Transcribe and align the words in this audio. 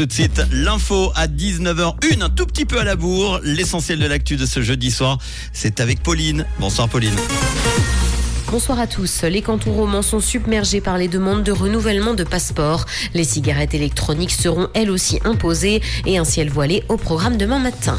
Tout 0.00 0.06
de 0.06 0.12
suite, 0.12 0.42
l'info 0.52 1.10
à 1.16 1.26
19h01, 1.26 2.22
un 2.22 2.30
tout 2.30 2.46
petit 2.46 2.64
peu 2.64 2.78
à 2.78 2.84
la 2.84 2.94
bourre. 2.94 3.40
L'essentiel 3.42 3.98
de 3.98 4.06
l'actu 4.06 4.36
de 4.36 4.46
ce 4.46 4.62
jeudi 4.62 4.92
soir, 4.92 5.18
c'est 5.52 5.80
avec 5.80 6.04
Pauline. 6.04 6.46
Bonsoir 6.60 6.88
Pauline. 6.88 7.16
Bonsoir 8.48 8.78
à 8.78 8.86
tous. 8.86 9.22
Les 9.24 9.42
cantons 9.42 9.72
romans 9.72 10.02
sont 10.02 10.20
submergés 10.20 10.80
par 10.80 10.98
les 10.98 11.08
demandes 11.08 11.42
de 11.42 11.50
renouvellement 11.50 12.14
de 12.14 12.22
passeports. 12.22 12.86
Les 13.12 13.24
cigarettes 13.24 13.74
électroniques 13.74 14.30
seront 14.30 14.68
elles 14.72 14.92
aussi 14.92 15.18
imposées 15.24 15.82
et 16.06 16.16
un 16.16 16.24
ciel 16.24 16.48
voilé 16.48 16.84
au 16.88 16.96
programme 16.96 17.36
demain 17.36 17.58
matin. 17.58 17.98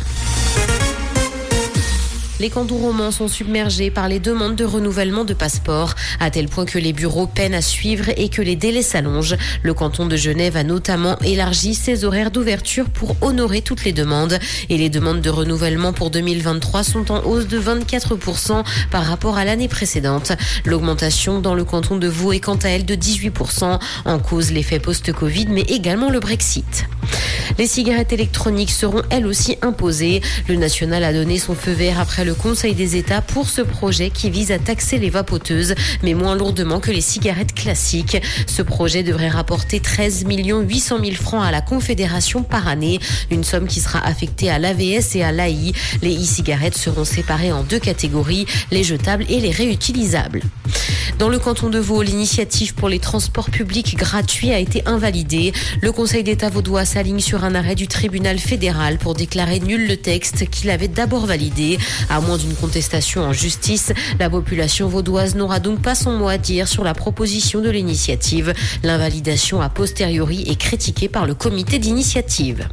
Les 2.39 2.49
cantons 2.49 2.77
romans 2.77 3.11
sont 3.11 3.27
submergés 3.27 3.91
par 3.91 4.07
les 4.07 4.19
demandes 4.19 4.55
de 4.55 4.63
renouvellement 4.63 5.25
de 5.25 5.33
passeports, 5.33 5.95
à 6.21 6.31
tel 6.31 6.47
point 6.47 6.63
que 6.63 6.79
les 6.79 6.93
bureaux 6.93 7.27
peinent 7.27 7.53
à 7.53 7.61
suivre 7.61 8.05
et 8.15 8.29
que 8.29 8.41
les 8.41 8.55
délais 8.55 8.81
s'allongent. 8.81 9.35
Le 9.61 9.73
canton 9.73 10.05
de 10.05 10.15
Genève 10.15 10.55
a 10.55 10.63
notamment 10.63 11.19
élargi 11.19 11.75
ses 11.75 12.05
horaires 12.05 12.31
d'ouverture 12.31 12.89
pour 12.89 13.17
honorer 13.21 13.61
toutes 13.61 13.83
les 13.83 13.91
demandes. 13.91 14.39
Et 14.69 14.77
les 14.77 14.89
demandes 14.89 15.19
de 15.19 15.29
renouvellement 15.29 15.91
pour 15.91 16.11
2023 16.11 16.83
sont 16.83 17.11
en 17.11 17.25
hausse 17.25 17.47
de 17.47 17.59
24% 17.59 18.63
par 18.89 19.03
rapport 19.03 19.37
à 19.37 19.43
l'année 19.43 19.67
précédente. 19.67 20.31
L'augmentation 20.63 21.41
dans 21.41 21.55
le 21.55 21.65
canton 21.65 21.97
de 21.97 22.07
Vaud 22.07 22.31
est 22.31 22.39
quant 22.39 22.55
à 22.55 22.69
elle 22.69 22.85
de 22.85 22.95
18%, 22.95 23.79
en 24.05 24.19
cause 24.19 24.53
l'effet 24.53 24.79
post-Covid, 24.79 25.47
mais 25.49 25.63
également 25.63 26.09
le 26.09 26.21
Brexit. 26.21 26.85
Les 27.57 27.67
cigarettes 27.67 28.13
électroniques 28.13 28.71
seront 28.71 29.01
elles 29.09 29.25
aussi 29.25 29.57
imposées. 29.61 30.21
Le 30.47 30.55
national 30.55 31.03
a 31.03 31.13
donné 31.13 31.37
son 31.39 31.55
feu 31.55 31.71
vert 31.71 31.99
après 31.99 32.25
le 32.25 32.33
Conseil 32.33 32.73
des 32.73 32.95
États 32.95 33.21
pour 33.21 33.49
ce 33.49 33.61
projet 33.61 34.09
qui 34.09 34.29
vise 34.29 34.51
à 34.51 34.59
taxer 34.59 34.97
les 34.97 35.09
vapoteuses, 35.09 35.75
mais 36.03 36.13
moins 36.13 36.35
lourdement 36.35 36.79
que 36.79 36.91
les 36.91 37.01
cigarettes 37.01 37.53
classiques. 37.53 38.21
Ce 38.47 38.61
projet 38.61 39.03
devrait 39.03 39.29
rapporter 39.29 39.79
13 39.79 40.25
800 40.29 40.97
000 41.03 41.11
francs 41.15 41.45
à 41.45 41.51
la 41.51 41.61
Confédération 41.61 42.43
par 42.43 42.67
année, 42.67 42.99
une 43.31 43.43
somme 43.43 43.67
qui 43.67 43.79
sera 43.79 43.99
affectée 44.05 44.49
à 44.49 44.59
l'AVS 44.59 45.15
et 45.15 45.23
à 45.23 45.31
l'AI. 45.31 45.73
Les 46.01 46.15
e-cigarettes 46.15 46.77
seront 46.77 47.05
séparées 47.05 47.51
en 47.51 47.63
deux 47.63 47.79
catégories, 47.79 48.45
les 48.71 48.83
jetables 48.83 49.25
et 49.29 49.39
les 49.39 49.51
réutilisables. 49.51 50.41
Dans 51.19 51.27
le 51.27 51.37
canton 51.37 51.69
de 51.69 51.79
Vaud, 51.79 52.01
l'initiative 52.01 52.73
pour 52.73 52.87
les 52.87 52.99
transports 52.99 53.49
publics 53.49 53.97
gratuits 53.97 54.51
a 54.51 54.59
été 54.59 54.83
invalidée. 54.85 55.51
Le 55.81 55.91
Conseil 55.91 56.23
d'État 56.23 56.49
vaudois 56.49 56.85
s'aligne 56.85 57.19
sur 57.19 57.43
un 57.43 57.55
arrêt 57.55 57.75
du 57.75 57.87
tribunal 57.87 58.39
fédéral 58.39 58.97
pour 58.97 59.15
déclarer 59.15 59.59
nul 59.59 59.87
le 59.87 59.97
texte 59.97 60.49
qu'il 60.49 60.69
avait 60.69 60.87
d'abord 60.87 61.25
validé. 61.25 61.77
À 62.09 62.21
moins 62.21 62.37
d'une 62.37 62.55
contestation 62.55 63.23
en 63.23 63.33
justice, 63.33 63.91
la 64.19 64.29
population 64.29 64.87
vaudoise 64.87 65.35
n'aura 65.35 65.59
donc 65.59 65.81
pas 65.81 65.95
son 65.95 66.13
mot 66.13 66.29
à 66.29 66.37
dire 66.37 66.67
sur 66.67 66.83
la 66.83 66.93
proposition 66.93 67.61
de 67.61 67.69
l'initiative. 67.69 68.53
L'invalidation 68.83 69.61
a 69.61 69.69
posteriori 69.69 70.43
est 70.47 70.59
critiquée 70.59 71.09
par 71.09 71.25
le 71.25 71.33
comité 71.33 71.79
d'initiative. 71.79 72.67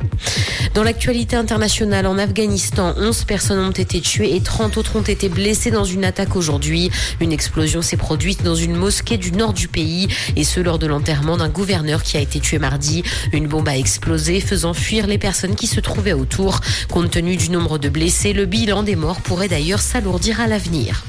Dans 0.75 0.83
l'actualité 0.83 1.37
internationale, 1.37 2.07
en 2.07 2.19
Afghanistan, 2.19 2.95
11 2.97 3.25
personnes 3.25 3.59
ont 3.59 3.71
été 3.71 4.01
tuées 4.01 4.37
et 4.37 4.41
30 4.41 4.77
autres 4.77 4.97
ont 4.97 5.03
été 5.03 5.29
blessées 5.29 5.71
dans 5.71 5.85
une 5.85 6.05
attaque 6.05 6.37
aujourd'hui. 6.37 6.91
Une 7.21 7.33
explosion 7.33 7.83
s'est 7.87 7.97
produite 7.97 8.43
dans 8.43 8.57
une 8.57 8.75
mosquée 8.75 9.17
du 9.17 9.31
nord 9.33 9.53
du 9.53 9.69
pays 9.69 10.09
et 10.35 10.45
ce 10.45 10.61
lors 10.61 10.79
de 10.79 10.87
l'enterrement 10.87 11.37
d'un 11.37 11.49
gouverneur 11.49 12.03
qui 12.03 12.17
a 12.17 12.21
été 12.21 12.41
tué 12.41 12.59
mardi. 12.59 13.05
Une 13.33 13.47
bombe 13.47 13.69
a 13.69 13.77
explosé 13.77 14.41
faisant 14.41 14.75
fuir 14.75 15.07
les 15.07 15.19
personnes 15.19 15.55
qui 15.55 15.69
se 15.69 15.79
trouvaient 15.79 16.13
autour. 16.13 16.61
Compte 16.91 17.13
tenu 17.13 17.37
du 17.37 17.51
nombre 17.51 17.79
de 17.79 17.89
blessés, 17.89 18.33
le 18.33 18.45
bilan 18.45 18.83
des 18.83 18.97
morts 18.97 19.21
pourrait 19.21 19.49
d'ailleurs 19.49 19.81
s'alourdir 19.81 20.41
à 20.41 20.49
l'avenir. 20.49 21.05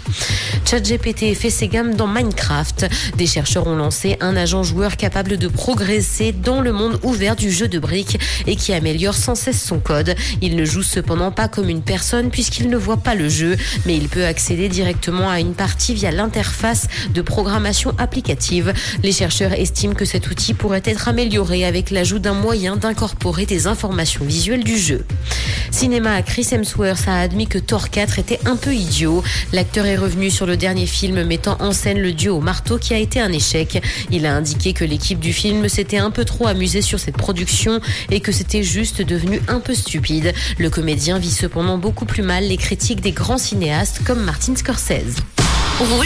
ChatGPT 0.65 1.33
fait 1.33 1.49
ses 1.49 1.67
gammes 1.67 1.95
dans 1.95 2.07
Minecraft. 2.07 2.87
Des 3.17 3.25
chercheurs 3.25 3.67
ont 3.67 3.75
lancé 3.75 4.17
un 4.21 4.35
agent 4.35 4.63
joueur 4.63 4.97
capable 4.97 5.37
de 5.37 5.47
progresser 5.47 6.31
dans 6.31 6.61
le 6.61 6.71
monde 6.71 6.99
ouvert 7.03 7.35
du 7.35 7.51
jeu 7.51 7.67
de 7.67 7.79
briques 7.79 8.19
et 8.45 8.55
qui 8.55 8.73
améliore 8.73 9.15
sans 9.15 9.35
cesse 9.35 9.63
son 9.63 9.79
code. 9.79 10.13
Il 10.41 10.55
ne 10.55 10.65
joue 10.65 10.83
cependant 10.83 11.31
pas 11.31 11.47
comme 11.47 11.69
une 11.69 11.81
personne 11.81 12.29
puisqu'il 12.29 12.69
ne 12.69 12.77
voit 12.77 12.97
pas 12.97 13.15
le 13.15 13.29
jeu, 13.29 13.57
mais 13.85 13.95
il 13.97 14.09
peut 14.09 14.25
accéder 14.25 14.69
directement 14.69 15.29
à 15.29 15.39
une 15.39 15.53
partie 15.53 15.93
via 15.93 16.11
l'interface 16.11 16.66
de 17.13 17.21
programmation 17.21 17.93
applicative. 17.97 18.73
Les 19.03 19.11
chercheurs 19.11 19.53
estiment 19.53 19.93
que 19.93 20.05
cet 20.05 20.29
outil 20.29 20.53
pourrait 20.53 20.81
être 20.85 21.07
amélioré 21.07 21.65
avec 21.65 21.91
l'ajout 21.91 22.19
d'un 22.19 22.33
moyen 22.33 22.75
d'incorporer 22.75 23.45
des 23.45 23.67
informations 23.67 24.25
visuelles 24.25 24.63
du 24.63 24.77
jeu. 24.77 25.05
Cinéma, 25.71 26.21
Chris 26.21 26.47
Hemsworth 26.51 27.07
a 27.07 27.19
admis 27.19 27.47
que 27.47 27.57
Thor 27.57 27.89
4 27.89 28.19
était 28.19 28.39
un 28.45 28.55
peu 28.55 28.73
idiot. 28.73 29.23
L'acteur 29.53 29.85
est 29.85 29.95
revenu 29.95 30.29
sur 30.29 30.45
le 30.45 30.57
dernier 30.57 30.85
film 30.85 31.23
mettant 31.23 31.57
en 31.59 31.71
scène 31.71 31.99
le 31.99 32.13
duo 32.13 32.37
au 32.37 32.41
marteau 32.41 32.77
qui 32.77 32.93
a 32.93 32.97
été 32.97 33.19
un 33.19 33.31
échec. 33.31 33.81
Il 34.11 34.25
a 34.25 34.35
indiqué 34.35 34.73
que 34.73 34.85
l'équipe 34.85 35.19
du 35.19 35.33
film 35.33 35.69
s'était 35.69 35.97
un 35.97 36.11
peu 36.11 36.25
trop 36.25 36.47
amusée 36.47 36.81
sur 36.81 36.99
cette 36.99 37.17
production 37.17 37.79
et 38.09 38.19
que 38.19 38.31
c'était 38.31 38.63
juste 38.63 39.01
devenu 39.01 39.41
un 39.47 39.59
peu 39.59 39.75
stupide. 39.75 40.33
Le 40.57 40.69
comédien 40.69 41.19
vit 41.19 41.31
cependant 41.31 41.77
beaucoup 41.77 42.05
plus 42.05 42.23
mal 42.23 42.45
les 42.45 42.57
critiques 42.57 43.01
des 43.01 43.11
grands 43.11 43.37
cinéastes 43.37 44.01
comme 44.05 44.23
Martin 44.23 44.55
Scorsese. 44.55 45.17
Rouge. 45.79 46.05